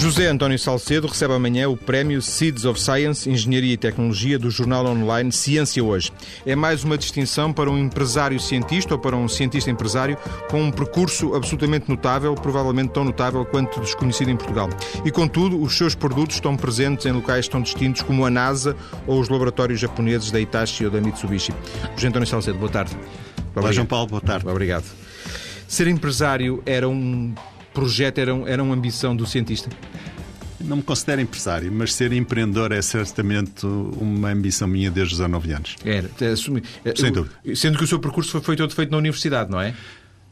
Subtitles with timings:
[0.00, 4.86] José António Salcedo recebe amanhã o prémio Seeds of Science, Engenharia e Tecnologia do jornal
[4.86, 6.10] online Ciência Hoje.
[6.46, 10.16] É mais uma distinção para um empresário cientista ou para um cientista empresário
[10.48, 14.70] com um percurso absolutamente notável, provavelmente tão notável quanto desconhecido em Portugal.
[15.04, 18.74] E contudo, os seus produtos estão presentes em locais tão distintos como a NASA
[19.06, 21.52] ou os laboratórios japoneses da Hitachi ou da Mitsubishi.
[21.94, 22.96] José António Salcedo, boa tarde.
[23.54, 24.48] Olá, João Paulo, boa tarde.
[24.48, 24.86] Obrigado.
[25.68, 27.34] Ser empresário era um
[27.72, 29.70] projeto, era, era uma ambição do cientista?
[30.60, 35.52] Não me considero empresário, mas ser empreendedor é certamente uma ambição minha desde os 19
[35.52, 35.76] anos.
[35.84, 36.10] Era.
[36.32, 36.62] Assumi...
[36.94, 37.34] Sem dúvida.
[37.56, 39.74] Sendo que o seu percurso foi todo feito na universidade, não é?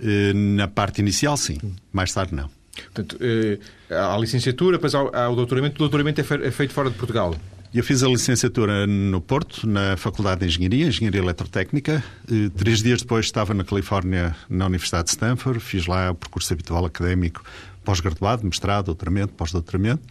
[0.01, 1.59] Eh, na parte inicial, sim.
[1.93, 2.51] Mais tarde, não.
[2.77, 3.59] Portanto, eh,
[3.91, 5.77] há a licenciatura, depois há o doutoramento.
[5.77, 7.35] O doutoramento é, é feito fora de Portugal.
[7.73, 12.03] Eu fiz a licenciatura no Porto, na Faculdade de Engenharia, Engenharia Eletrotécnica.
[12.31, 15.61] Eh, três dias depois estava na Califórnia, na Universidade de Stanford.
[15.61, 17.45] Fiz lá o percurso habitual académico,
[17.85, 20.03] pós-graduado, mestrado, doutoramento, pós-doutoramento.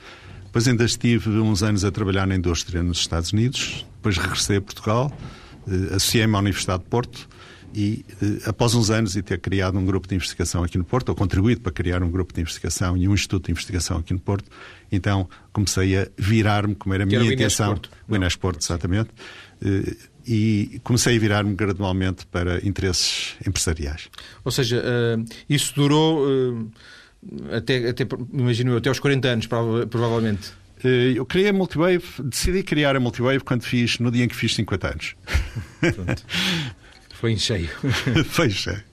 [0.46, 3.84] Depois ainda estive uns anos a trabalhar na indústria nos Estados Unidos.
[3.96, 5.12] Depois regressei a Portugal,
[5.68, 7.28] eh, associei-me à Universidade de Porto
[7.74, 11.10] e, eh, após uns anos e ter criado um grupo de investigação aqui no Porto,
[11.10, 14.20] ou contribuído para criar um grupo de investigação e um instituto de investigação aqui no
[14.20, 14.50] Porto,
[14.92, 17.80] então comecei a virar-me, como era a minha intenção.
[18.08, 19.10] O Inesporto, exatamente.
[19.64, 19.96] Eh,
[20.30, 24.10] e comecei a virar-me gradualmente para interesses empresariais.
[24.44, 25.18] Ou seja, eh,
[25.50, 26.28] isso durou
[27.52, 30.52] até, até imagino eu, até aos 40 anos, provavelmente.
[30.84, 34.54] Eu criei a Multiwave, decidi criar a Multiwave quando fiz, no dia em que fiz
[34.54, 35.16] 50 anos.
[37.20, 37.70] Foi em cheio.
[38.30, 38.84] Foi em cheio.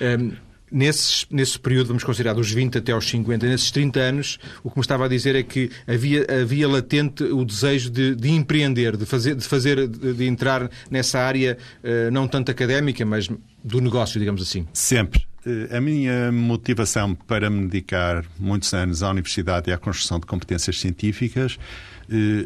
[0.00, 0.32] Um,
[0.70, 4.76] nesses, nesse período, vamos considerar dos 20 até aos 50, nesses 30 anos, o que
[4.76, 9.06] me estava a dizer é que havia, havia latente o desejo de, de empreender, de
[9.06, 13.28] fazer, de, fazer de, entrar nessa área uh, não tanto académica, mas
[13.64, 14.66] do negócio, digamos assim.
[14.72, 15.24] Sempre.
[15.72, 20.78] A minha motivação para me dedicar muitos anos à universidade e à construção de competências
[20.78, 21.91] científicas eh,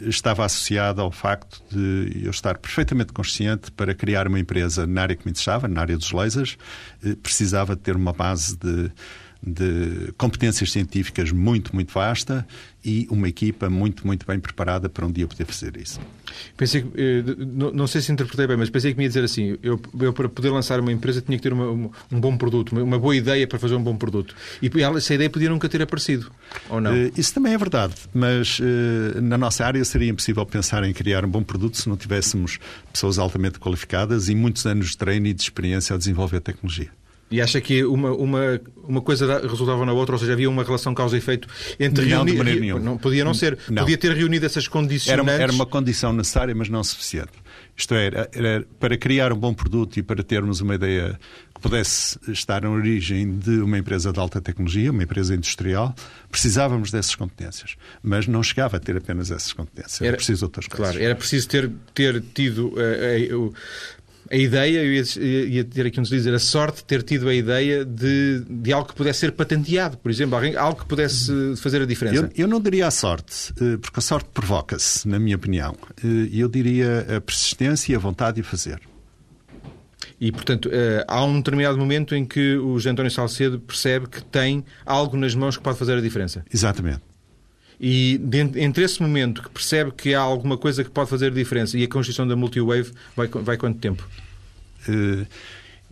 [0.07, 5.17] estava associada ao facto de eu estar perfeitamente consciente para criar uma empresa na área
[5.17, 6.57] que me interessava, na área dos lasers,
[7.05, 8.91] eh, precisava de ter uma base de
[9.47, 12.45] de competências científicas muito, muito vasta
[12.85, 16.01] e uma equipa muito, muito bem preparada para um dia poder fazer isso.
[16.57, 17.23] Pensei que, eh,
[17.73, 20.29] não sei se interpretei bem, mas pensei que me ia dizer assim: eu, eu para
[20.29, 21.71] poder lançar uma empresa tinha que ter uma,
[22.11, 24.35] um bom produto, uma boa ideia para fazer um bom produto.
[24.61, 26.31] E essa ideia podia nunca ter aparecido,
[26.69, 26.93] ou não?
[26.93, 31.25] Eh, isso também é verdade, mas eh, na nossa área seria impossível pensar em criar
[31.25, 32.59] um bom produto se não tivéssemos
[32.93, 36.91] pessoas altamente qualificadas e muitos anos de treino e de experiência a desenvolver a tecnologia.
[37.31, 40.95] E acha que uma, uma, uma coisa resultava na outra, ou seja, havia uma relação
[40.95, 41.49] causa e efeito
[41.79, 42.81] entre Não, de maneira nenhuma.
[42.81, 43.59] Não, podia não ser.
[43.69, 43.83] Não.
[43.83, 45.13] Podia ter reunido essas condições.
[45.13, 47.33] Era, era, uma condição necessária, mas não suficiente.
[47.77, 51.19] Isto é, era, era, para criar um bom produto e para termos uma ideia
[51.53, 55.95] que pudesse estar na origem de uma empresa de alta tecnologia, uma empresa industrial,
[56.31, 57.77] precisávamos dessas competências.
[58.03, 60.01] Mas não chegava a ter apenas essas competências.
[60.01, 60.93] Era, era preciso outras coisas.
[60.93, 63.55] Claro, era preciso ter, ter tido uh, uh,
[64.31, 67.35] a ideia, eu ia, ia, ter aqui um dizer, a sorte de ter tido a
[67.35, 71.87] ideia de, de algo que pudesse ser patenteado, por exemplo, algo que pudesse fazer a
[71.87, 72.31] diferença.
[72.35, 75.77] Eu, eu não diria a sorte, eh, porque a sorte provoca-se, na minha opinião.
[76.03, 78.81] Eh, eu diria a persistência e a vontade de fazer.
[80.21, 84.25] E, portanto, eh, há um determinado momento em que o José António Salcedo percebe que
[84.25, 86.45] tem algo nas mãos que pode fazer a diferença.
[86.53, 87.01] Exatamente.
[87.81, 88.19] E
[88.57, 91.89] entre esse momento que percebe que há alguma coisa que pode fazer diferença e a
[91.89, 94.09] constituição da Multiwave vai, vai quanto tempo?
[94.89, 95.27] Uh,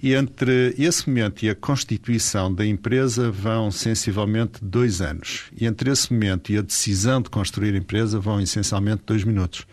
[0.02, 5.44] entre esse momento e a constituição da empresa vão sensivelmente dois anos.
[5.56, 9.66] E entre esse momento e a decisão de construir a empresa vão essencialmente dois minutos.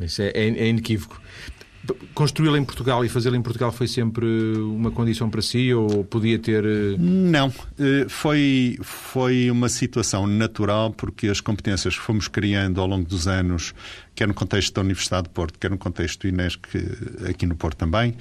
[0.00, 1.20] Isso é, é, é inequívoco.
[2.14, 6.38] Construí-la em Portugal e fazê-la em Portugal foi sempre uma condição para si ou podia
[6.38, 6.64] ter.
[6.64, 7.52] Eh, Não.
[7.78, 13.28] Eh, foi, foi uma situação natural porque as competências que fomos criando ao longo dos
[13.28, 13.74] anos,
[14.14, 16.60] quer no contexto da Universidade de Porto, quer no contexto do Inesc,
[17.28, 18.14] aqui no Porto também,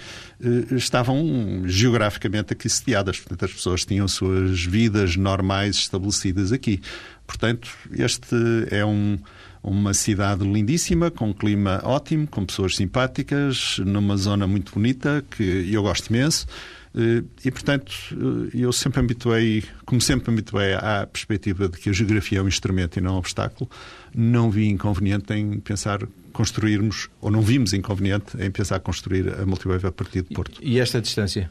[0.44, 3.19] eh, estavam geograficamente aqui sediadas.
[3.19, 6.81] Portanto, as pessoas tinham suas vidas normais estabelecidas aqui.
[7.25, 8.36] Portanto, este
[8.69, 9.18] é um
[9.63, 15.71] uma cidade lindíssima, com um clima ótimo, com pessoas simpáticas, numa zona muito bonita, que
[15.71, 16.45] eu gosto imenso.
[16.95, 21.94] Eh, e, portanto, eh, eu sempre habituei, como sempre habituei à perspectiva de que a
[21.94, 23.69] geografia é um instrumento e não um obstáculo,
[24.13, 26.00] não vi inconveniente em pensar
[26.31, 30.59] construirmos, ou não vimos inconveniente em pensar construir a Multiwave a partir de Porto.
[30.62, 31.50] E esta distância?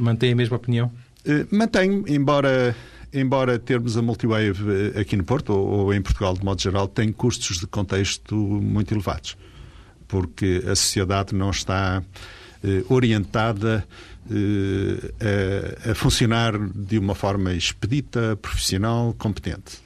[0.00, 0.90] Mantém a mesma opinião?
[1.24, 2.74] Eh, mantenho, embora
[3.16, 6.86] embora termos a Multiwave eh, aqui no Porto, ou, ou em Portugal de modo geral,
[6.86, 9.36] tem custos de contexto muito elevados,
[10.06, 12.02] porque a sociedade não está
[12.88, 13.86] orientada
[14.30, 19.78] a, a, funcionar de uma forma expedita, profissional, competente.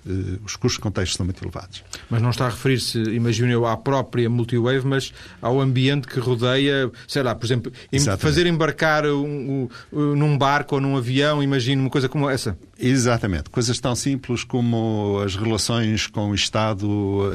[0.45, 1.83] os custos de contexto são muito elevados.
[2.09, 5.13] Mas não está a referir-se, imagino eu, à própria Multiwave, mas
[5.43, 8.23] ao ambiente que rodeia, sei lá, por exemplo, Exatamente.
[8.23, 12.57] fazer embarcar um, um, num barco ou num avião, imagino uma coisa como essa.
[12.79, 13.51] Exatamente.
[13.51, 17.31] Coisas tão simples como as relações com o Estado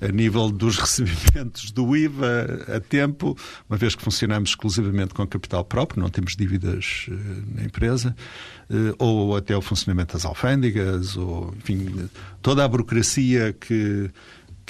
[0.00, 3.36] a nível dos recebimentos do IVA a tempo,
[3.68, 8.16] uma vez que funcionamos exclusivamente com capital próprio, não temos dívidas uh, na empresa,
[8.70, 12.08] uh, ou até o funcionamento das alfândegas, ou, enfim,
[12.42, 14.10] toda a burocracia que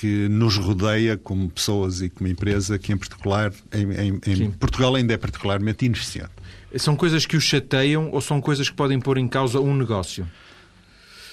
[0.01, 4.95] que nos rodeia como pessoas e como empresa, que em particular em, em, em Portugal
[4.95, 6.31] ainda é particularmente ineficiente.
[6.77, 10.27] São coisas que o chateiam ou são coisas que podem pôr em causa um negócio?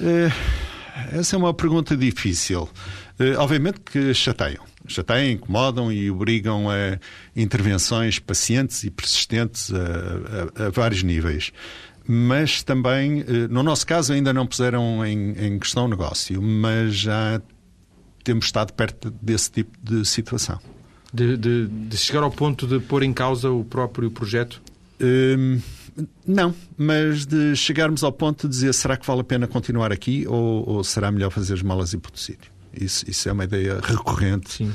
[0.01, 0.29] É,
[1.17, 2.67] essa é uma pergunta difícil.
[3.19, 4.63] Eh, obviamente que chateiam.
[4.87, 6.99] Chateiam, incomodam e obrigam a
[7.35, 11.51] intervenções pacientes e persistentes a, a, a vários níveis
[12.07, 16.95] mas também, eh, no nosso caso, ainda não puseram em, em, questão o negócio, mas
[16.95, 17.41] já
[18.23, 20.57] temos estado perto desse tipo de situação.
[21.13, 24.61] De, de, de chegar ao ponto de pôr em causa o próprio projeto?
[25.01, 25.59] Hum,
[26.25, 30.25] não, mas de chegarmos ao ponto de dizer será que vale a pena continuar aqui
[30.27, 32.56] ou, ou será melhor fazer as malas e ir para outro sítio?
[32.79, 34.67] Isso, isso é uma ideia recorrente.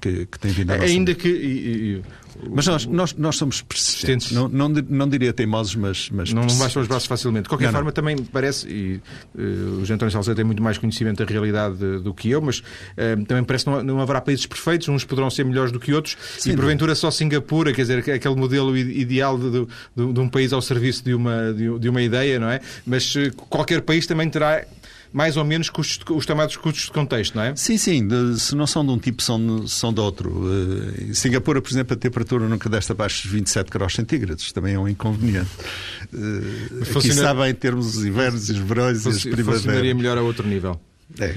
[0.00, 1.28] Que, que tem vindo a Ainda que.
[1.28, 2.02] E, e,
[2.50, 4.30] mas nós, nós, nós somos persistentes.
[4.30, 6.08] Não, não, não diria teimosos, mas.
[6.10, 7.44] mas não, não baixam os braços facilmente.
[7.44, 9.00] De qualquer não, forma, também parece, e
[9.34, 12.60] uh, o Jean António Salcedo tem muito mais conhecimento da realidade do que eu, mas
[12.60, 15.92] uh, também parece que não, não haverá países perfeitos, uns poderão ser melhores do que
[15.92, 20.28] outros, Sim, e porventura só Singapura, quer dizer, aquele modelo ideal de, de, de, um
[20.28, 22.60] país ao serviço de uma, de, uma ideia, não é?
[22.86, 24.64] Mas uh, qualquer país também terá
[25.12, 27.56] mais ou menos custos, os chamados custos de contexto, não é?
[27.56, 28.06] Sim, sim.
[28.06, 30.30] De, se não são de um tipo, são, são de outro.
[30.30, 34.52] Uh, em Singapura, por exemplo, a temperatura nunca desce abaixo dos 27 graus centígrados.
[34.52, 35.50] Também é um inconveniente.
[36.12, 36.98] Uh, funciona...
[36.98, 39.62] Aqui sabe em termos dos invernos os verões e as primaveras.
[39.62, 40.80] Funcionaria melhor a outro nível.
[41.18, 41.34] É.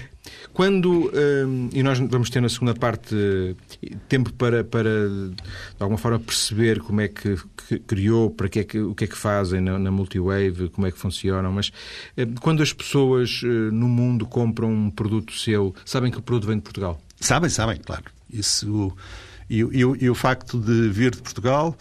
[0.53, 3.15] Quando, hum, e nós vamos ter na segunda parte
[4.09, 5.33] tempo para, para de
[5.80, 7.38] alguma forma perceber como é que,
[7.88, 10.92] criou, para que é que, o que é que fazem na, na, Multiwave, como é
[10.92, 11.71] que funcionam, mas
[12.18, 16.48] hum, quando as pessoas hum, no mundo compram um produto seu, sabem que o produto
[16.48, 17.01] vem de Portugal?
[17.19, 18.03] Sabem, sabem, claro.
[18.30, 18.92] Isso,
[19.50, 21.77] e, e, e o facto de vir de Portugal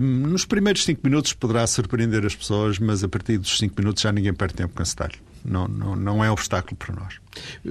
[0.00, 4.10] nos primeiros cinco minutos poderá surpreender as pessoas, mas a partir dos cinco minutos já
[4.10, 7.20] ninguém perde tempo com esse detalhe não, não, não é obstáculo para nós.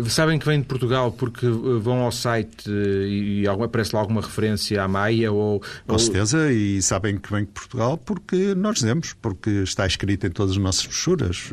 [0.09, 4.21] Sabem que vem de Portugal porque eh, vão ao site eh, e aparece lá alguma
[4.21, 5.31] referência à Maia?
[5.31, 10.25] Ou, Com certeza, e sabem que vem de Portugal porque nós dizemos, porque está escrito
[10.27, 11.51] em todas as nossas brochuras.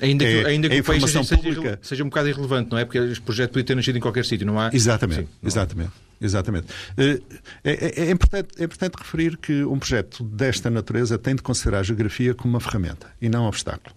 [0.00, 2.78] Eh, ainda que, é, ainda que é o país seja, seja, um bocado irrelevante, não
[2.78, 2.84] é?
[2.84, 4.70] Porque este projeto podia ter nascido em qualquer sítio, não há?
[4.72, 5.92] Exatamente, Sim, exatamente.
[6.20, 6.66] Exatamente.
[6.96, 7.20] É,
[7.64, 11.82] é, é, importante, é importante referir que um projeto desta natureza tem de considerar a
[11.82, 13.94] geografia como uma ferramenta e não um obstáculo.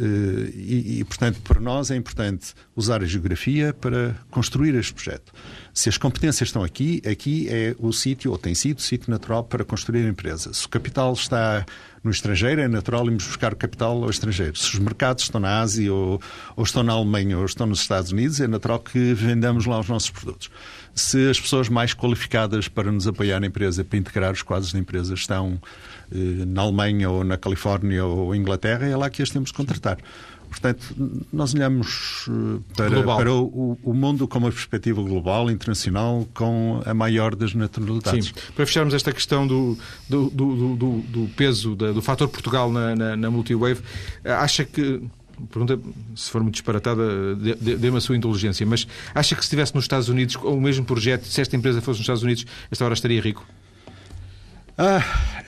[0.00, 5.30] Eh, e, e, portanto, para nós é importante usar a geografia para construir este projeto.
[5.74, 9.44] Se as competências estão aqui, aqui é o sítio, ou tem sido o sítio natural
[9.44, 10.54] para construir a empresa.
[10.54, 11.66] Se o capital está
[12.02, 14.56] no estrangeiro, é natural irmos buscar capital ao estrangeiro.
[14.56, 16.20] Se os mercados estão na Ásia, ou,
[16.56, 19.88] ou estão na Alemanha, ou estão nos Estados Unidos, é natural que vendamos lá os
[19.88, 20.50] nossos produtos.
[20.94, 24.78] Se as pessoas mais qualificadas para nos apoiar na empresa, para integrar os quadros da
[24.78, 25.60] empresa, estão
[26.10, 29.98] eh, na Alemanha ou na Califórnia ou Inglaterra, é lá que as temos de contratar.
[30.50, 30.94] Portanto,
[31.32, 36.92] nós olhamos eh, para, para o, o, mundo com uma perspectiva global, internacional, com a
[36.92, 38.26] maior das naturalidades.
[38.26, 38.32] Sim.
[38.54, 39.78] Para fecharmos esta questão do,
[40.08, 43.80] do, do, do peso, do fator Portugal na, na, na Multiwave,
[44.24, 45.00] acha que
[45.50, 45.78] pergunta,
[46.14, 50.08] se for muito disparatada, dê-me a sua inteligência, mas acha que se estivesse nos Estados
[50.08, 53.46] Unidos, o mesmo projeto, se esta empresa fosse nos Estados Unidos, esta hora estaria rico?
[54.76, 55.02] Ah,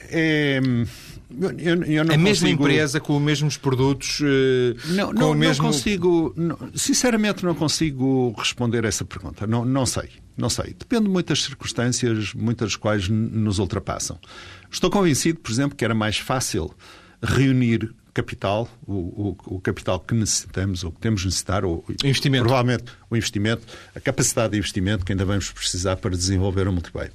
[0.08, 0.60] é...
[1.58, 5.64] Eu, eu a mesma empresa com os mesmos produtos eh, não, não, mesmo...
[5.64, 11.04] não consigo não, sinceramente não consigo responder essa pergunta não, não sei não sei depende
[11.04, 14.18] de muitas circunstâncias muitas das quais nos ultrapassam
[14.70, 16.74] estou convencido por exemplo que era mais fácil
[17.22, 22.44] reunir capital, o, o, o, capital que necessitamos ou que temos de necessitar, ou investimento.
[22.44, 23.62] provavelmente o investimento,
[23.94, 27.12] a capacidade de investimento que ainda vamos precisar para desenvolver o multiplayer.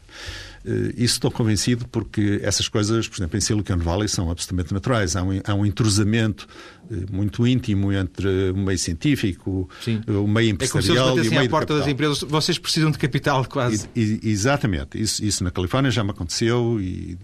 [0.67, 5.15] Eh, isso estou convencido porque essas coisas, por exemplo, em Silicon Valley são absolutamente naturais.
[5.15, 6.45] Há um, há um entrosamento
[6.91, 10.01] eh, muito íntimo entre o meio científico, Sim.
[10.07, 12.19] o meio empresarial é se eles e o meio à porta das empresas.
[12.21, 13.88] Vocês precisam de capital, quase.
[13.95, 15.01] E, e, exatamente.
[15.01, 17.17] Isso, isso, na Califórnia já me aconteceu e,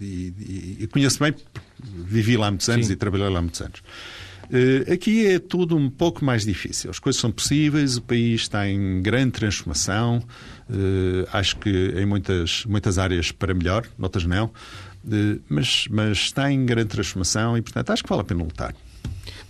[0.79, 1.35] e conheço bem,
[1.83, 2.93] vivi lá muitos anos Sim.
[2.93, 3.81] e trabalhei lá muitos anos.
[4.51, 6.89] Eh, aqui é tudo um pouco mais difícil.
[6.89, 10.23] As coisas são possíveis, o país está em grande transformação,
[10.69, 14.51] eh, acho que em muitas, muitas áreas para melhor, noutras não,
[15.49, 18.73] mas, mas está em grande transformação e, portanto, acho que vale a pena lutar.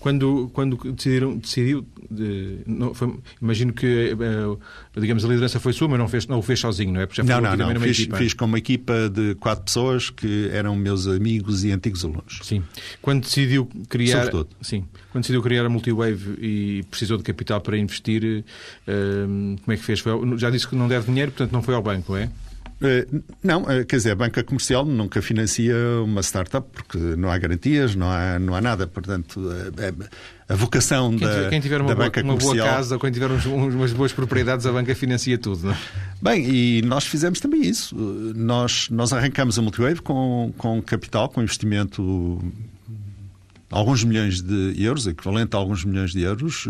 [0.04, 5.88] Quando, quando decidiram, decidiu, de, não, foi, imagino que, eh, digamos, a liderança foi sua,
[5.88, 7.06] mas não, fez, não o fez sozinho, não é?
[7.06, 7.80] Porque já não, não, não.
[7.80, 12.42] Fiz, fiz, com uma equipa de quatro pessoas que eram meus amigos e antigos alunos.
[12.44, 12.62] Sim.
[13.02, 14.26] Quando decidiu criar...
[14.26, 14.50] Sobretudo.
[14.62, 14.84] Sim.
[15.14, 18.44] Quando decidiu criar a Multiwave e precisou de capital para investir,
[18.86, 20.04] uh, como é que fez?
[20.36, 22.30] Já disse que não deve dinheiro, portanto não foi ao banco, é?
[22.84, 23.08] Eh,
[23.42, 25.74] não, eh, quer dizer, a banca comercial nunca financia
[26.04, 28.86] uma startup porque não há garantias, não há, não há nada.
[28.86, 29.42] Portanto,
[29.78, 29.94] eh,
[30.50, 32.66] a vocação quem da, quem tiver uma, boa, banca uma comercial...
[32.66, 35.78] boa casa ou quem tiver uns, umas boas propriedades, a banca financia tudo, não é?
[36.22, 37.96] Bem, e nós fizemos também isso.
[38.36, 42.42] Nós, nós arrancamos a Multiwave com, com capital, com investimento
[43.74, 46.68] alguns milhões de euros, equivalente a alguns milhões de euros,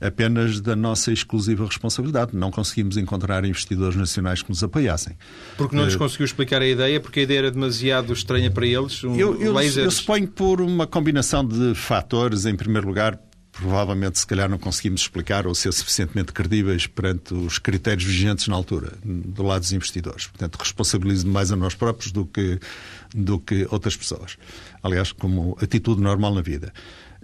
[0.00, 2.36] eh, apenas da nossa exclusiva responsabilidade.
[2.36, 5.16] Não conseguimos encontrar investidores nacionais que nos apoiassem.
[5.56, 7.00] Porque não lhes uh, conseguiu explicar a ideia?
[7.00, 9.02] Porque a ideia era demasiado estranha para eles?
[9.02, 12.44] Um eu, eu, eu suponho por uma combinação de fatores.
[12.44, 13.18] Em primeiro lugar,
[13.56, 18.54] provavelmente se calhar não conseguimos explicar ou ser suficientemente credíveis perante os critérios vigentes na
[18.54, 20.26] altura, do lado dos investidores.
[20.26, 22.60] Portanto, responsabilizo mais a nós próprios do que,
[23.14, 24.36] do que outras pessoas.
[24.82, 26.72] Aliás, como atitude normal na vida.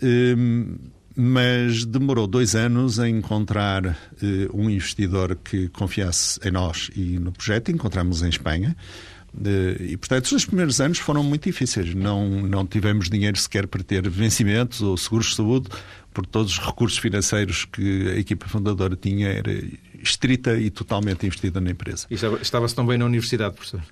[0.03, 0.77] Hum,
[1.15, 3.95] mas demorou dois anos a encontrar uh,
[4.55, 7.71] um investidor que confiasse em nós e no projeto.
[7.71, 8.75] Encontramos em Espanha.
[9.35, 11.95] Uh, e, portanto, os primeiros anos foram muito difíceis.
[11.95, 15.69] Não, não tivemos dinheiro sequer para ter vencimentos ou seguros de saúde
[16.13, 19.53] por todos os recursos financeiros que a equipa fundadora tinha, era
[20.03, 22.07] estrita e totalmente investida na empresa.
[22.11, 23.83] E estava-se tão bem na universidade, professor?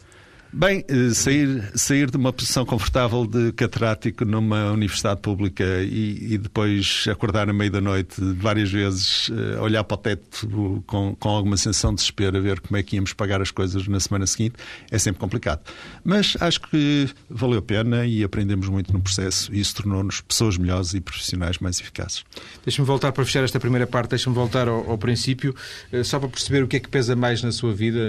[0.53, 6.39] Bem, eh, sair, sair de uma posição confortável de catedrático numa universidade pública e, e
[6.39, 11.29] depois acordar à meia da noite várias vezes, uh, olhar para o teto com, com
[11.29, 14.27] alguma sensação de desespero a ver como é que íamos pagar as coisas na semana
[14.27, 14.57] seguinte,
[14.91, 15.61] é sempre complicado.
[16.03, 20.59] Mas acho que valeu a pena e aprendemos muito no processo e isso tornou-nos pessoas
[20.59, 22.25] melhores e profissionais mais eficazes.
[22.65, 25.55] Deixa-me voltar para fechar esta primeira parte, deixa-me voltar ao, ao princípio,
[25.93, 28.01] uh, só para perceber o que é que pesa mais na sua vida.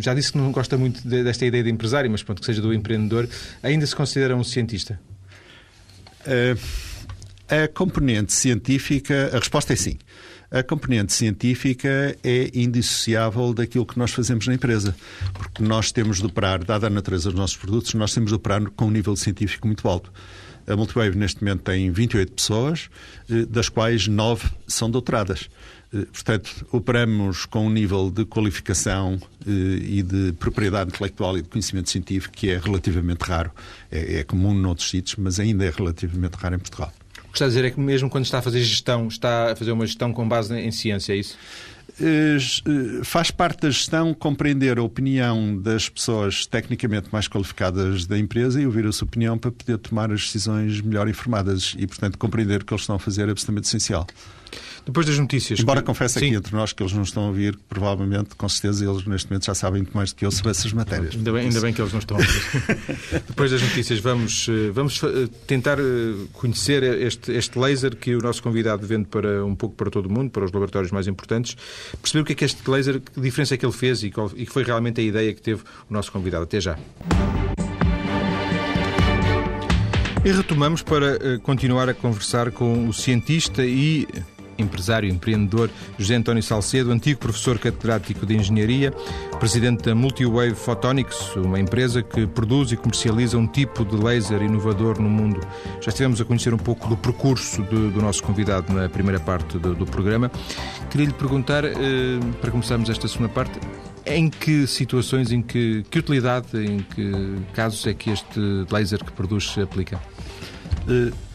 [0.00, 2.72] Já disse que não gosta muito desta ideia de empresário, mas pronto, que seja do
[2.72, 3.28] empreendedor,
[3.62, 5.00] ainda se considera um cientista?
[6.26, 6.58] Uh,
[7.48, 9.98] a componente científica, a resposta é sim.
[10.50, 14.94] A componente científica é indissociável daquilo que nós fazemos na empresa.
[15.32, 18.62] Porque nós temos de operar, dada a natureza dos nossos produtos, nós temos de operar
[18.70, 20.12] com um nível científico muito alto.
[20.66, 22.88] A Multiwave, neste momento, tem 28 pessoas,
[23.30, 25.48] eh, das quais 9 são doutoradas.
[25.94, 31.48] Eh, portanto, operamos com um nível de qualificação eh, e de propriedade intelectual e de
[31.48, 33.50] conhecimento científico que é relativamente raro.
[33.90, 36.92] É, é comum noutros sítios, mas ainda é relativamente raro em Portugal.
[37.24, 39.56] O que está a dizer é que mesmo quando está a fazer gestão, está a
[39.56, 41.38] fazer uma gestão com base em ciência, é isso?
[42.00, 42.38] Eh,
[43.04, 48.66] faz parte da gestão compreender a opinião das pessoas tecnicamente mais qualificadas da empresa e
[48.66, 52.64] ouvir a sua opinião para poder tomar as decisões melhor informadas e, portanto, compreender o
[52.64, 54.06] que eles estão a fazer é absolutamente essencial.
[54.84, 55.60] Depois das notícias.
[55.60, 55.86] Embora que...
[55.86, 56.36] confesse aqui Sim.
[56.36, 59.54] entre nós que eles não estão a ouvir, provavelmente, com certeza, eles neste momento já
[59.54, 61.14] sabem muito mais do que eu sobre essas matérias.
[61.14, 63.22] Ainda bem, ainda bem que eles não estão a ouvir.
[63.28, 65.82] Depois das notícias, vamos, eh, vamos eh, tentar eh,
[66.32, 70.12] conhecer este, este laser que o nosso convidado vende para um pouco para todo o
[70.12, 71.56] mundo, para os laboratórios mais importantes,
[72.00, 74.30] perceber o que é que este laser, que diferença é que ele fez e, qual,
[74.34, 76.44] e que foi realmente a ideia que teve o nosso convidado.
[76.44, 76.78] Até já.
[80.24, 84.06] E retomamos para continuar a conversar com o cientista e
[84.58, 88.92] empresário, empreendedor José António Salcedo, antigo professor catedrático de Engenharia,
[89.38, 95.00] presidente da Multiwave Photonics, uma empresa que produz e comercializa um tipo de laser inovador
[95.00, 95.40] no mundo.
[95.80, 99.74] Já estivemos a conhecer um pouco do percurso do nosso convidado na primeira parte do,
[99.74, 100.30] do programa.
[100.90, 101.72] Queria lhe perguntar, eh,
[102.40, 103.58] para começarmos esta segunda parte,
[104.04, 108.40] em que situações, em que, que utilidade, em que casos é que este
[108.70, 110.00] laser que produz se aplica?
[110.88, 111.31] Uh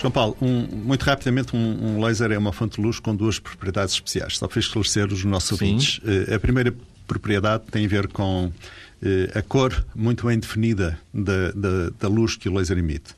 [0.00, 3.38] João Paulo, um, muito rapidamente, um, um, laser é uma fonte de luz com duas
[3.38, 5.66] propriedades especiais, só para esclarecer os nossos Sim.
[5.66, 5.98] ouvintes.
[5.98, 6.74] Uh, a primeira
[7.06, 12.34] propriedade tem a ver com uh, a cor muito bem definida da, da, da, luz
[12.34, 13.14] que o laser emite.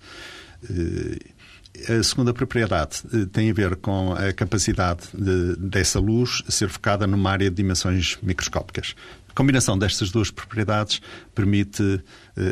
[0.68, 1.18] Uh,
[1.88, 7.30] a segunda propriedade tem a ver com a capacidade de, dessa luz ser focada numa
[7.30, 8.94] área de dimensões microscópicas.
[9.32, 11.00] A combinação destas duas propriedades
[11.34, 12.00] permite eh,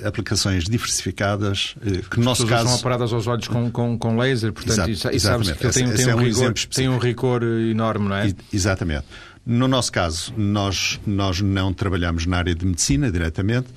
[0.04, 2.68] aplicações diversificadas, eh, que no nosso caso...
[2.68, 6.06] são operadas aos olhos com, com, com laser, portanto, Exato, e sabes que tem, tem,
[6.12, 8.32] um, um rigor, tem um rigor enorme, não é?
[8.52, 9.06] Exatamente.
[9.44, 13.68] No nosso caso, nós, nós não trabalhamos na área de medicina diretamente,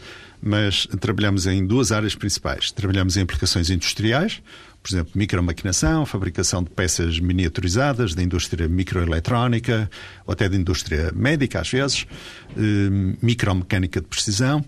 [0.41, 2.69] mas trabalhamos em duas áreas principais.
[2.69, 4.41] Trabalhamos em aplicações industriais,
[4.83, 9.89] por exemplo, micromaquinação, fabricação de peças miniaturizadas da indústria microeletrónica
[10.27, 12.05] ou até da indústria médica, às vezes,
[12.57, 14.63] eh, micromecânica de precisão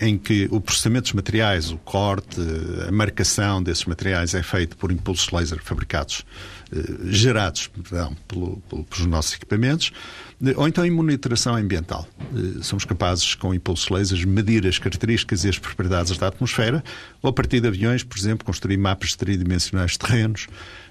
[0.00, 2.40] em que o processamento dos materiais, o corte,
[2.86, 6.24] a marcação desses materiais é feito por impulsos laser fabricados,
[7.04, 9.92] gerados perdão, pelo, pelos nossos equipamentos,
[10.56, 12.08] ou então em monitoração ambiental.
[12.62, 16.82] Somos capazes, com impulsos lasers, medir as características e as propriedades da atmosfera,
[17.22, 20.48] ou a partir de aviões, por exemplo, construir mapas tridimensionais terrenos,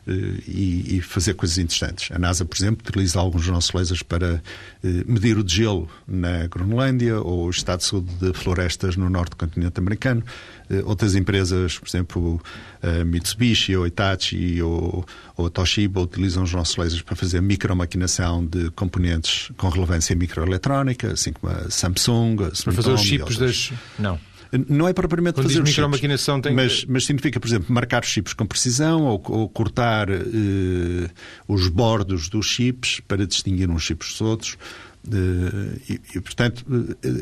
[0.07, 0.11] eh,
[0.47, 2.09] e, e, fazer coisas interessantes.
[2.11, 4.41] A NASA, por exemplo, utiliza alguns dos nossos lasers para
[4.83, 9.31] eh, medir o gelo na Groenlândia ou o estado de saúde de florestas no norte
[9.31, 10.23] do continente americano.
[10.71, 12.41] Eh, outras empresas, por exemplo,
[12.81, 15.05] a Mitsubishi, ou Hitachi ou,
[15.37, 21.11] ou a Toshiba utilizam os nossos lasers para fazer micromaquinação de componentes com relevância microeletrónica,
[21.11, 23.71] assim como a Samsung, a Para fazer os chips das...
[23.99, 24.17] Não.
[24.67, 26.53] Não é propriamente Quando fazer diz micromaquinação tem...
[26.53, 31.09] mas, mas significa, por exemplo, marcar os chips com precisão ou, ou cortar eh,
[31.47, 34.57] os bordos dos chips para distinguir uns chips dos outros.
[35.03, 36.63] E, e, portanto,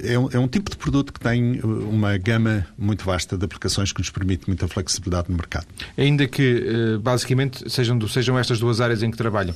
[0.03, 3.93] é um, é um, tipo de produto que tem uma gama muito vasta de aplicações
[3.93, 5.65] que nos permite muita flexibilidade no mercado.
[5.97, 9.55] Ainda que, eh, basicamente, sejam, sejam estas duas áreas em que trabalham,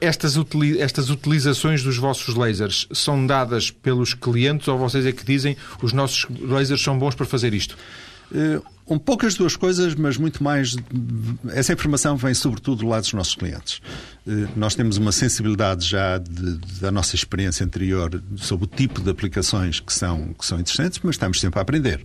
[0.00, 0.36] estas,
[0.78, 5.92] estas utilizações dos vossos lasers são dadas pelos clientes ou vocês é que dizem os
[5.92, 7.76] nossos lasers são bons para fazer isto?
[8.86, 10.76] Um pouco as duas coisas, mas muito mais.
[11.48, 13.80] Essa informação vem sobretudo do lado dos nossos clientes.
[14.26, 19.10] Uh, nós temos uma sensibilidade já de, da nossa experiência anterior sobre o tipo de
[19.10, 22.04] aplicações que são, que são interessantes, mas estamos sempre a aprender.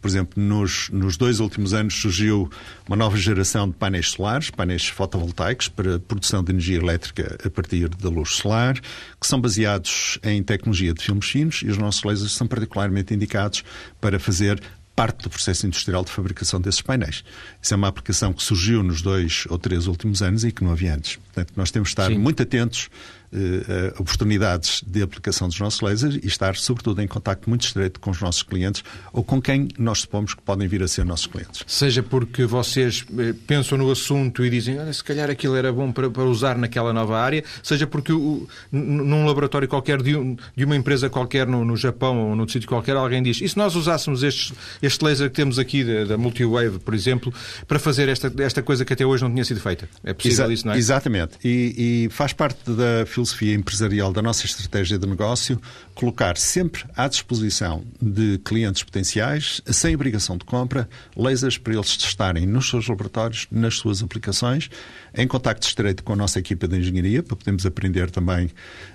[0.00, 2.50] Por exemplo, nos, nos dois últimos anos surgiu
[2.86, 7.88] uma nova geração de painéis solares, painéis fotovoltaicos para produção de energia elétrica a partir
[7.88, 12.32] da luz solar, que são baseados em tecnologia de filmes finos e os nossos lasers
[12.32, 13.64] são particularmente indicados
[14.00, 14.62] para fazer
[14.96, 17.22] parte do processo industrial de fabricação desses painéis.
[17.62, 20.72] Isso é uma aplicação que surgiu nos dois ou três últimos anos e que não
[20.72, 21.16] havia antes.
[21.16, 22.18] Portanto, nós temos de estar Sim.
[22.18, 22.88] muito atentos
[23.32, 28.10] eh, oportunidades de aplicação dos nossos lasers e estar, sobretudo, em contato muito estreito com
[28.10, 31.62] os nossos clientes ou com quem nós supomos que podem vir a ser nossos clientes.
[31.66, 35.90] Seja porque vocês eh, pensam no assunto e dizem, olha, se calhar aquilo era bom
[35.90, 40.64] para, para usar naquela nova área, seja porque o, num laboratório qualquer de, um, de,
[40.64, 43.74] uma empresa qualquer no, no Japão ou num sítio qualquer, alguém diz, e se nós
[43.74, 47.32] usássemos este, este laser que temos aqui da, da Multiwave, por exemplo,
[47.66, 49.88] para fazer esta, esta coisa que até hoje não tinha sido feita?
[50.04, 50.78] É possível Exa isso, não é?
[50.78, 51.32] Exatamente.
[51.44, 55.58] E, e faz parte da filosofia empresarial da nossa estratégia de negócio
[55.94, 62.46] colocar sempre à disposição de clientes potenciais, sem obrigação de compra, lasers para eles testarem
[62.46, 64.68] nos seus laboratórios, nas suas aplicações,
[65.14, 68.50] em contacto estreito com a nossa equipa de engenharia, para podermos aprender também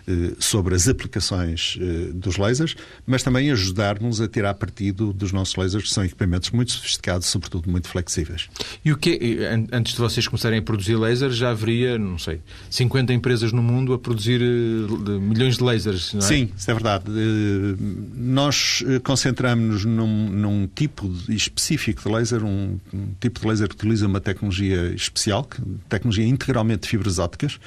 [0.07, 2.75] eh, sobre as aplicações eh, dos lasers,
[3.07, 7.67] mas também ajudar-nos a tirar partido dos nossos lasers, que são equipamentos muito sofisticados, sobretudo
[7.67, 8.47] muito flexíveis.
[8.85, 9.39] E o que
[9.71, 13.91] antes de vocês começarem a produzir lasers, já haveria, não sei, 50 empresas no mundo
[13.93, 16.23] a produzir eh, milhões de lasers, não é?
[16.23, 17.05] Sim, isso é verdade verdade.
[17.09, 17.75] Eh,
[18.15, 23.75] nós eh, concentramos-nos num, num, tipo específico de laser, um, um, tipo de laser que
[23.75, 25.47] utiliza uma tecnologia especial,
[25.87, 27.59] tecnologia integralmente de fibras ópticas,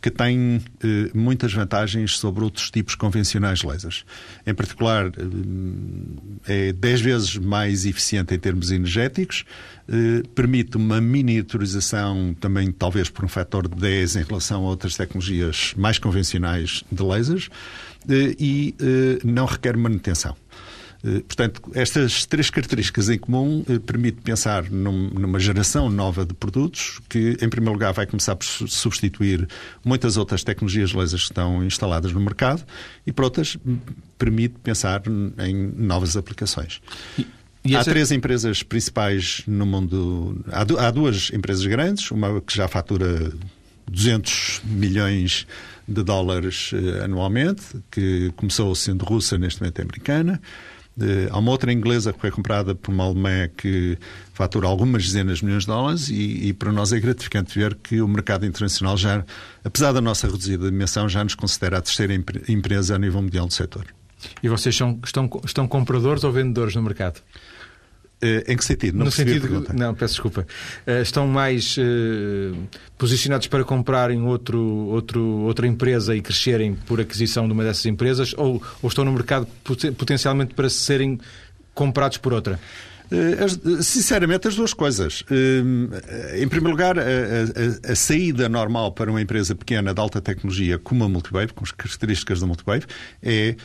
[0.00, 4.04] que tem eh, muitas vantagens sobre outros tipos convencionais de lasers.
[4.46, 5.06] Em particular,
[6.46, 9.44] eh, é 10 vezes mais eficiente em termos energéticos,
[9.88, 14.96] eh, permite uma miniaturização também, talvez por um fator de 10 em relação a outras
[14.96, 17.50] tecnologias mais convencionais de lasers,
[18.08, 20.36] eh, e eh, não requer manutenção.
[21.04, 27.36] Eh, portanto, estas três características em comum permite pensar numa geração nova de produtos que,
[27.40, 29.48] em primeiro lugar, vai começar por substituir
[29.84, 32.64] muitas outras tecnologias lasers que estão instaladas no mercado
[33.06, 33.56] e, por outras,
[34.18, 35.02] permite pensar
[35.38, 36.80] em novas aplicações.
[37.64, 37.80] Essa...
[37.80, 40.42] Há três empresas principais no mundo.
[40.50, 43.32] Há duas empresas grandes, uma que já fatura
[43.90, 45.46] 200 milhões
[45.86, 50.40] de dólares uh, anualmente, que começou sendo russa, neste momento é americana.
[51.30, 53.96] Há uma outra inglesa que foi comprada por uma alemã que
[54.34, 58.02] fatura algumas dezenas de milhões de dólares e, e, para nós é gratificante ver que
[58.02, 59.24] o mercado internacional já,
[59.64, 62.14] apesar da nossa reduzida dimensão, já nos considera a terceira
[62.48, 63.86] empresa a nível mundial do setor.
[64.42, 67.20] E vocês são, estão, estão compradores ou vendedores no mercado?
[68.22, 68.98] Uh, em que sentido?
[68.98, 70.46] Não no sentido, não, peço desculpa.
[70.86, 72.54] Uh, estão mais uh,
[72.98, 78.34] posicionados para comprarem outro, outro, outra empresa e crescerem por aquisição de uma dessas empresas
[78.36, 79.48] ou, ou estão no mercado
[79.96, 81.18] potencialmente para serem
[81.72, 82.60] comprados por outra?
[83.80, 85.24] Sinceramente, as duas coisas.
[86.38, 90.78] Em primeiro lugar, a, a, a, saída normal para uma empresa pequena de alta tecnologia
[90.78, 92.86] como a Multiwave, com as características da Multiwave,
[93.20, 93.56] é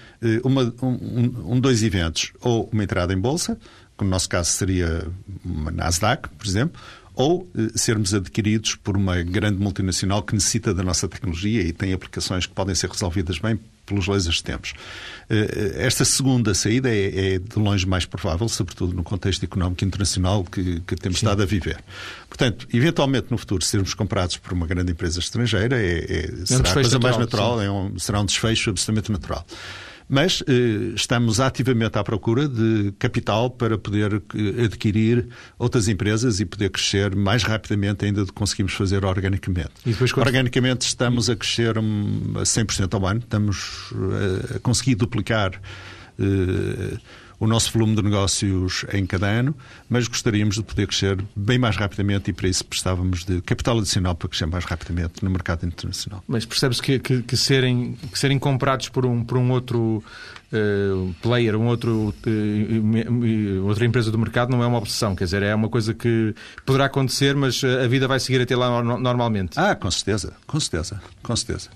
[0.44, 2.34] uma, um, um, dois eventos.
[2.41, 3.56] Ou uma entrada em bolsa,
[3.97, 5.08] que no nosso caso seria
[5.43, 6.81] uma Nasdaq, por exemplo,
[7.15, 11.93] ou eh, sermos adquiridos por uma grande multinacional que necessita da nossa tecnologia e tem
[11.93, 14.73] aplicações que podem ser resolvidas bem pelos lasers que temos.
[15.29, 20.43] Eh, esta segunda saída é, é, de longe mais provável, sobretudo no contexto económico internacional
[20.43, 21.25] que, que temos Sim.
[21.25, 21.81] estado a viver.
[22.27, 26.69] Portanto, eventualmente no futuro, sermos comprados por uma grande empresa estrangeira é, é, é será
[26.69, 29.45] a coisa natural, mais natural, é um, será um desfecho absolutamente natural.
[30.08, 36.46] Mas eh, estamos ativamente à procura de capital para poder eh, adquirir outras empresas e
[36.46, 39.72] poder crescer mais rapidamente ainda do que conseguimos fazer organicamente.
[39.84, 40.28] Depois, quando...
[40.28, 45.60] Organicamente estamos a crescer a 100% ao ano, estamos eh, a conseguir duplicar
[46.20, 46.98] eh,
[47.39, 49.56] o nosso volume de negócios em cada ano,
[49.89, 54.15] mas gostaríamos de poder crescer bem mais rapidamente e para isso precisávamos de capital adicional
[54.15, 56.24] para crescer mais rapidamente no mercado internacional.
[56.28, 60.04] Mas percebe-se que, que, que, serem, que serem comprados por um, por um outro
[61.21, 65.15] player, um outro, uh, outra empresa do mercado, não é uma obsessão.
[65.15, 66.34] Quer dizer, é uma coisa que
[66.65, 69.60] poderá acontecer, mas a vida vai seguir até lá normalmente.
[69.60, 71.69] Ah, com certeza, com certeza, com certeza.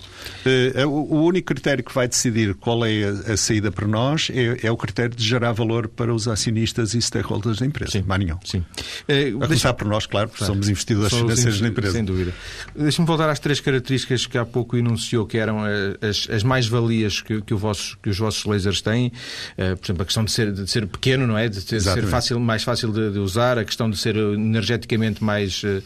[0.45, 4.71] Uh, o único critério que vai decidir qual é a, saída para nós é, é,
[4.71, 7.91] o critério de gerar valor para os acionistas e stakeholders da empresa.
[7.91, 8.37] Sim, Mais nenhum.
[8.43, 8.59] Sim.
[8.59, 10.53] Uh, a começar por nós, claro, porque claro.
[10.53, 11.93] somos investidores financeiros na empresa.
[11.93, 12.33] Sem dúvida.
[12.75, 17.41] Deixa-me voltar às três características que há pouco enunciou, que eram as, as mais-valias que,
[17.41, 17.55] que,
[18.01, 20.85] que os vossos lasers lasers têm, uh, por exemplo, a questão de ser, de ser
[20.87, 21.47] pequeno, não é?
[21.47, 25.63] De, de ser fácil, mais fácil de, de, usar, a questão de ser energeticamente mais,
[25.63, 25.81] uh,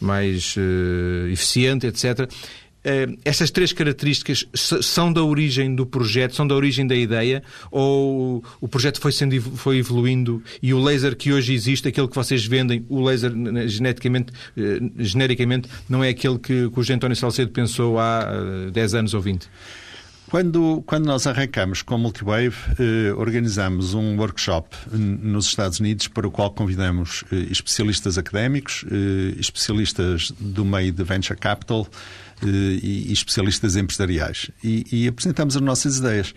[0.00, 2.30] mais uh, eficiente, etc.
[3.22, 8.68] Estas três características são da origem do projeto, são da origem da ideia, ou o
[8.68, 12.86] projeto foi, sendo, foi evoluindo e o laser que hoje existe, aquele que vocês vendem,
[12.88, 13.30] o laser
[13.66, 14.32] geneticamente,
[14.96, 18.24] genericamente, não é aquele que, que o António Salcedo pensou há
[18.72, 19.46] 10 anos ou 20?
[20.30, 26.28] Quando, quando nós arrancamos com a Multiwave, eh, organizamos um workshop nos Estados Unidos para
[26.28, 31.88] o qual convidamos eh, especialistas académicos, eh, especialistas do meio de venture capital
[32.42, 34.50] eh, e, especialistas empresariais.
[34.62, 36.34] E, e, apresentamos as nossas ideias.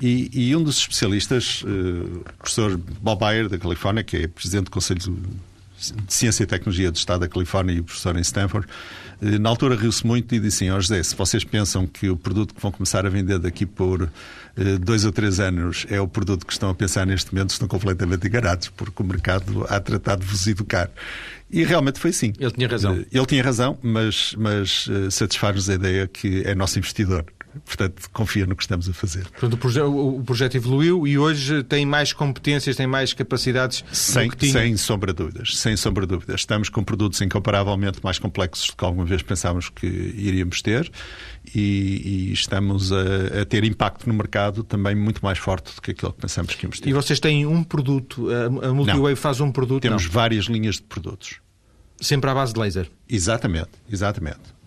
[0.00, 4.64] E, e um dos especialistas, eh, o professor Bob Bayer, da Califórnia, que é presidente
[4.64, 8.66] do Conselho de Ciência e Tecnologia do Estado da Califórnia e professor em Stanford,
[9.20, 12.54] na altura riu-se muito e disse assim, oh José, se vocês pensam que o produto
[12.54, 14.08] que vão começar a vender daqui por
[14.56, 17.66] eh, dois ou três anos é o produto que estão a pensar neste momento, estão
[17.66, 20.90] completamente enganados, porque o mercado há tratado de vos educar.
[21.50, 22.32] E realmente foi assim.
[22.38, 22.94] Ele tinha razão.
[22.94, 27.24] Eh, ele tinha razão, mas, mas satisfaz-nos a ideia que é nosso investidor
[27.64, 29.26] portanto, confia no que estamos a fazer.
[29.28, 34.30] Portanto, o, proje o projeto evoluiu e hoje tem mais competências, tem mais capacidades sem,
[34.40, 35.56] sem sombra de dúvidas.
[35.56, 36.40] Sem sombra de dúvidas.
[36.40, 40.90] Estamos com produtos incomparavelmente mais complexos do que alguma vez pensávamos que iríamos ter
[41.54, 45.92] e, e estamos a, a, ter impacto no mercado também muito mais forte do que
[45.92, 46.88] aquilo que pensamos que íamos ter.
[46.88, 49.82] E vocês têm um produto, a, a Multiwave faz um produto?
[49.82, 50.12] Temos Não.
[50.12, 51.40] várias linhas de produtos.
[52.00, 52.88] Sempre à base de laser?
[53.08, 54.57] Exatamente, exatamente.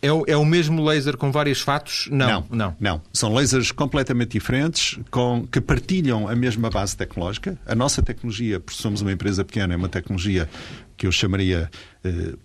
[0.00, 2.08] É o, é o mesmo laser com vários fatos?
[2.10, 2.76] Não, não, não.
[2.80, 3.02] não.
[3.12, 7.58] São lasers completamente diferentes, com, que partilham a mesma base tecnológica.
[7.66, 10.48] A nossa tecnologia, porque somos uma empresa pequena, é uma tecnologia
[10.96, 11.70] que eu chamaria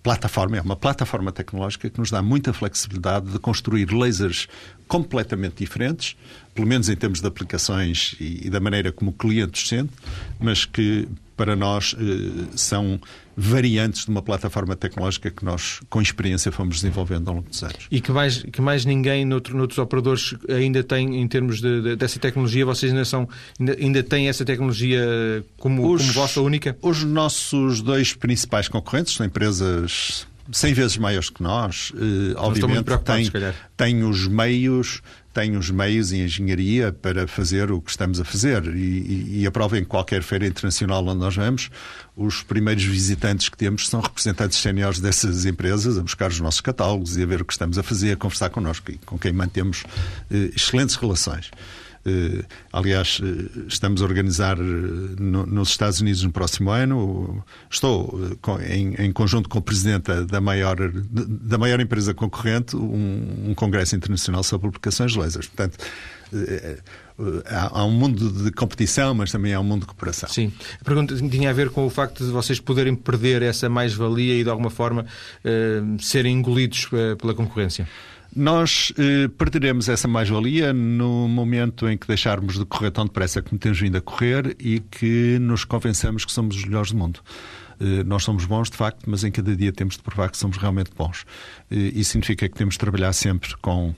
[0.03, 4.47] plataforma, é uma plataforma tecnológica que nos dá muita flexibilidade de construir lasers
[4.87, 6.15] completamente diferentes,
[6.53, 9.93] pelo menos em termos de aplicações e, e da maneira como o cliente os sente,
[10.39, 11.07] mas que
[11.41, 12.99] para nós eh, são
[13.35, 17.87] variantes de uma plataforma tecnológica que nós, com experiência, fomos desenvolvendo ao longo dos anos.
[17.89, 21.95] E que mais, que mais ninguém noutro, noutros operadores ainda tem em termos de, de,
[21.95, 22.63] dessa tecnologia?
[22.63, 23.27] Vocês ainda, são,
[23.59, 26.77] ainda, ainda têm essa tecnologia como, os, como vossa única?
[26.81, 29.50] Os nossos dois principais concorrentes são empresas
[30.51, 33.31] 100 vezes maiores que nós, eh, obviamente têm,
[33.77, 35.01] têm os meios
[35.33, 38.65] tem os meios e engenharia para fazer o que estamos a fazer.
[38.75, 41.69] E, e, e, a prova em qualquer feira internacional onde nós vamos,
[42.15, 47.15] os primeiros visitantes que temos são representantes séniores dessas empresas a buscar os nossos catálogos
[47.17, 49.83] e a ver o que estamos a fazer, a conversar connosco e com quem mantemos
[50.29, 51.49] eh, excelentes relações.
[52.05, 57.43] Uh, aliás, uh, estamos a organizar no, nos Estados Unidos no próximo ano.
[57.69, 58.19] Estou
[58.67, 64.67] em, conjunto com o presidente da maior, da maior empresa concorrente um, congresso internacional sobre
[64.67, 65.47] aplicações de lasers.
[65.47, 65.77] Portanto,
[67.45, 70.29] há, um mundo de competição, mas também há um mundo de cooperação.
[70.29, 70.51] Sim.
[70.79, 74.43] A pergunta tinha a ver com o facto de vocês poderem perder essa mais-valia e,
[74.43, 75.05] de alguma forma,
[75.99, 77.87] serem engolidos pela concorrência.
[78.35, 83.59] Nós eh, perderemos essa mais-valia no momento em que deixarmos de correr tão depressa como
[83.59, 87.21] temos vindo a correr e que nos convençamos que somos os melhores do mundo.
[87.81, 90.57] Eh, nós somos bons, de facto, mas em cada dia temos de provar que somos
[90.57, 91.25] realmente bons.
[91.69, 93.95] Eh, isso significa que temos de trabalhar sempre com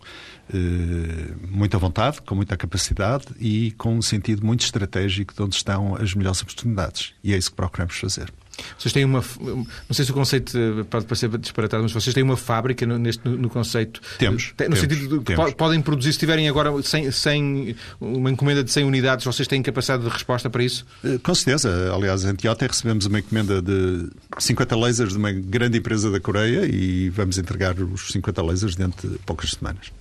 [0.53, 5.95] eh, muita vontade, com muita capacidade e com um sentido muito estratégico de onde estão
[5.95, 7.13] as melhores oportunidades.
[7.21, 8.31] E é isso que procuramos fazer.
[8.77, 9.23] Vocês têm uma.
[9.41, 10.57] Não sei se o conceito
[10.89, 14.01] pode parecer disparatado, mas vocês têm uma fábrica no, neste, no, conceito.
[14.17, 14.49] Temos.
[14.49, 18.71] No temos, sentido de que podem produzir, se tiverem agora 100, 100, uma encomenda de
[18.71, 20.85] 100 unidades, vocês têm capacidade de resposta para isso?
[21.03, 21.93] Eh, com certeza.
[21.93, 26.65] Aliás, em ontem recebemos uma encomenda de 50 lasers de uma grande empresa da Coreia
[26.65, 29.91] e vamos entregar os 50 lasers dentro de poucas semanas.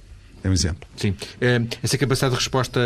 [0.45, 0.89] É um exemplo.
[0.97, 1.15] Sim.
[1.41, 2.81] Eh, essa capacidade de resposta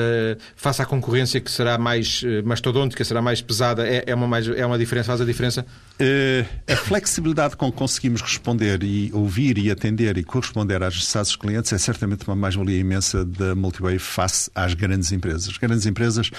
[0.54, 4.46] face à concorrência que será mais eh, mastodôntica, será mais pesada, é, é, uma, mais,
[4.46, 5.64] é uma diferença, faz a diferença?
[5.98, 11.30] Uh, a flexibilidade com que conseguimos responder e ouvir e atender e corresponder às necessidades
[11.30, 15.48] dos clientes é certamente uma mais-valia imensa da Multiway face às grandes empresas.
[15.48, 16.30] As grandes empresas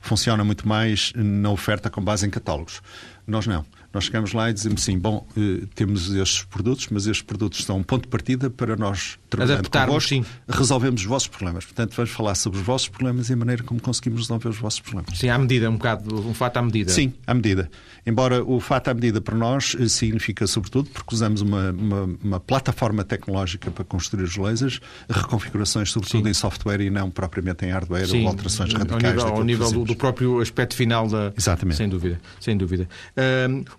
[0.00, 2.80] funcionam muito mais na oferta com base em catálogos.
[3.26, 3.64] Nós não.
[3.92, 7.78] Nós chegamos lá e dizemos assim, bom, eh, temos estes produtos, mas estes produtos são
[7.78, 10.24] um ponto de partida para nós trabalhando convosco, sim.
[10.48, 11.64] resolvemos os vossos problemas.
[11.64, 14.80] Portanto, vamos falar sobre os vossos problemas e a maneira como conseguimos resolver os vossos
[14.80, 15.18] problemas.
[15.18, 16.92] Sim, à medida, um bocado, um fato à medida.
[16.92, 17.70] Sim, à medida.
[18.04, 22.40] Embora o fato à medida para nós eh, significa, sobretudo, porque usamos uma, uma, uma
[22.40, 26.30] plataforma tecnológica para construir os lasers, reconfigurações, sobretudo sim.
[26.30, 29.04] em software e não propriamente em hardware sim, ou alterações radicais.
[29.04, 31.32] Ao nível, ao nível do, do, próprio aspecto final da...
[31.36, 31.76] Exatamente.
[31.76, 32.20] Sem dúvida.
[32.40, 32.88] Sem dúvida.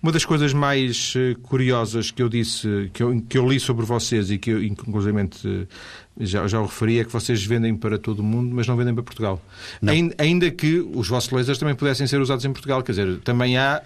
[0.02, 3.86] Uma das coisas mais eh, curiosas que eu disse, que eu, que eu li sobre
[3.86, 4.64] vocês e que eu,
[5.44, 5.68] inclusivamente,
[6.20, 8.94] já, já o referi, é que vocês vendem para todo o mundo, mas não vendem
[8.94, 9.42] para Portugal.
[9.86, 12.84] Ainda, ainda que os vossos lasers também pudessem ser usados em Portugal.
[12.84, 13.82] Quer dizer, também há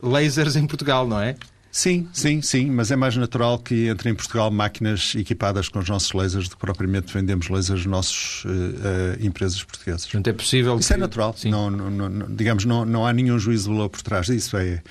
[0.00, 1.36] lasers em Portugal, não é?
[1.72, 5.86] Sim, sim, sim, mas é mais natural que entre em Portugal máquinas equipadas com os
[5.86, 10.04] nossos lasers do que propriamente vendemos lasers nossos uh, uh, empresas portuguesas.
[10.04, 10.78] Portanto, é possível.
[10.78, 11.00] Isso é que...
[11.02, 11.36] é natural.
[11.44, 14.56] Não, não, não, digamos, não, não há nenhum juízo de valor por trás disso.
[14.56, 14.82] É,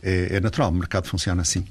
[0.00, 1.66] é, é natural, o mercado funciona assim.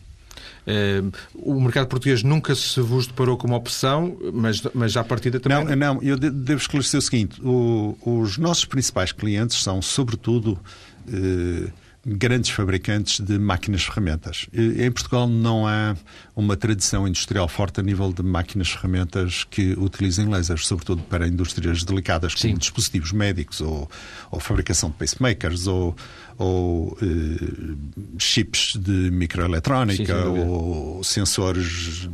[0.67, 5.63] Uh, o mercado português nunca se vos deparou como opção, mas, mas a partida também.
[5.77, 10.59] Não, não eu devo esclarecer o seguinte: o, os nossos principais clientes são, sobretudo,
[11.07, 11.71] uh,
[12.07, 14.47] grandes fabricantes de máquinas ferramentas.
[14.53, 15.95] Em Portugal não há
[16.33, 21.83] uma tradição industrial forte a nível de máquinas ferramentas que utilizem lasers, sobretudo para indústrias
[21.83, 22.57] delicadas como Sim.
[22.57, 23.91] dispositivos médicos ou,
[24.31, 25.93] ou, fabricação de pacemakers ou,
[26.37, 27.75] ou eh,
[28.17, 32.07] chips de microeletrónica Sim, ou sensores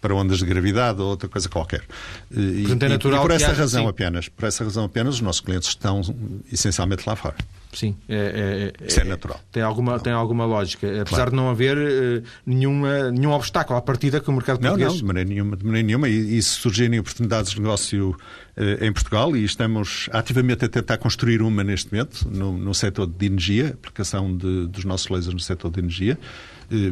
[0.00, 1.82] para ondas de gravidade ou outra coisa qualquer.
[2.30, 3.88] E, Portanto, é natural e por essa razão sim.
[3.88, 6.02] apenas, por essa razão apenas, os nossos clientes estão
[6.52, 7.36] essencialmente lá fora.
[7.72, 9.40] Sim, é, é, Isso é, natural.
[9.52, 10.88] Tem alguma, tem alguma lógica.
[10.88, 11.30] Apesar claro.
[11.30, 14.92] de não haver uh, nenhuma, nenhum obstáculo à partida que o mercado não, português...
[14.92, 15.56] Não, de maneira nenhuma.
[15.56, 16.08] De maneira nenhuma.
[16.08, 18.10] E, e se surgirem oportunidades de negócio
[18.56, 23.06] uh, em Portugal, e estamos ativamente a tentar construir uma neste momento, no, no setor
[23.06, 26.18] de energia, aplicação de, dos nossos lasers no setor de energia,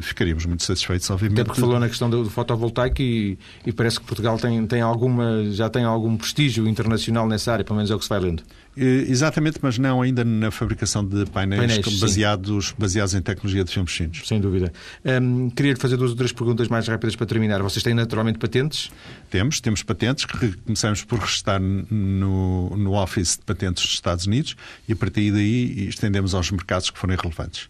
[0.02, 1.40] ficaríamos muito satisfeitos, obviamente.
[1.40, 5.44] Até porque falou na questão do, fotovoltaico e, e, parece que Portugal tem, tem alguma,
[5.50, 8.42] já tem algum prestígio internacional nessa área, pelo menos é o que se vai lendo.
[8.80, 13.92] Exatamente, mas não ainda na fabricação de painéis, painéis baseados, baseados em tecnologia de filmes
[13.92, 14.22] finos.
[14.24, 14.72] Sem dúvida.
[15.04, 17.60] Um, queria lhe fazer duas ou três perguntas mais rápidas para terminar.
[17.60, 18.90] Vocês têm naturalmente patentes?
[19.30, 24.54] Temos, temos patentes que começamos por restar no, no Office de Patentes dos Estados Unidos
[24.88, 27.68] e a partir daí estendemos aos mercados que forem relevantes.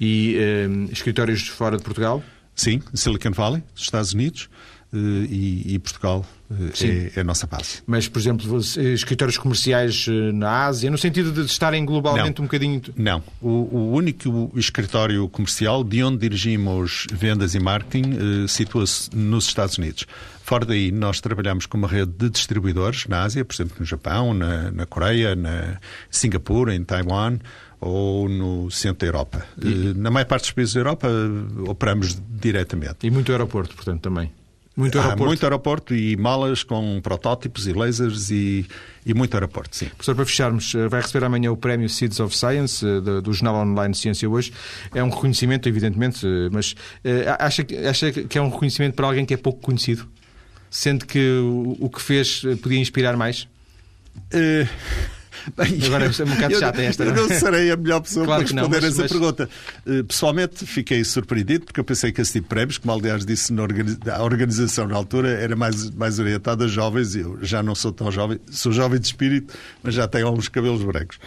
[0.00, 0.36] E
[0.68, 2.22] um, escritórios fora de Portugal?
[2.54, 4.48] Sim, Silicon Valley, Estados Unidos.
[4.94, 7.82] Eh, e, e, Portugal eh, é, é, a nossa base.
[7.86, 12.46] Mas, por exemplo, escritórios comerciais eh, na Ásia, no sentido de estarem globalmente não, um
[12.46, 12.82] bocadinho.
[12.94, 13.22] Não.
[13.40, 20.06] O, o, único escritório comercial de onde dirigimos vendas e marketing situa-se nos Estados Unidos.
[20.44, 24.34] Fora daí, nós trabalhamos com uma rede de distribuidores na Ásia, por exemplo, no Japão,
[24.34, 25.78] na, na Coreia, na
[26.10, 27.38] Singapura, em Taiwan
[27.84, 29.46] ou no centro da Europa.
[29.60, 29.92] E...
[29.96, 31.08] Na maior parte dos países da Europa
[31.66, 33.04] operamos diretamente.
[33.04, 34.30] E muito aeroporto, portanto, também.
[34.76, 35.22] Muito aeroporto.
[35.22, 38.66] Há muito aeroporto e malas com protótipos e lasers e,
[39.04, 39.86] e muito aeroporto, sim.
[39.86, 43.32] Professor, para fecharmos, eh, vai receber amanhã o prémio Seeds of Science eh, do, do
[43.32, 44.52] Jornal Online Ciência Hoje.
[44.94, 46.76] É um reconhecimento, evidentemente, eh, mas
[47.38, 50.08] acha, acha que é um reconhecimento para alguém que é pouco conhecido?
[50.70, 53.48] Sendo que o, o que fez podia inspirar mais?
[54.32, 55.21] Uh...
[55.56, 57.04] Bem, Agora é um bocado chata esta.
[57.04, 59.12] Eu não serei a melhor pessoa claro para responder não, mas, essa mas...
[59.12, 59.48] pergunta.
[59.86, 63.52] Eh, pessoalmente, fiquei surpreendido, porque eu pensei que esse tipo de prémios, como aliás disse
[63.52, 67.14] na a organização na altura, era mais, mais orientada a jovens.
[67.14, 70.82] Eu já não sou tão jovem, sou jovem de espírito, mas já tenho alguns cabelos
[70.82, 71.18] brancos.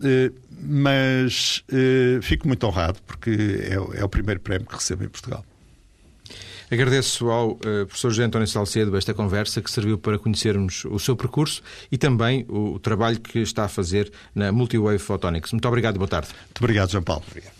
[0.00, 5.08] Uh, mas uh, fico muito honrado, porque é, é o primeiro prémio que recebo em
[5.08, 5.44] Portugal.
[6.72, 11.14] Agradeço ao uh, professor José António Salcedo esta conversa que serviu para conhecermos o seu
[11.14, 15.52] percurso e também o trabalho que está a fazer na Multiwave Photonics.
[15.52, 16.28] Muito obrigado e boa tarde.
[16.46, 17.22] Muito obrigado, João Paulo.
[17.28, 17.52] Obrigado.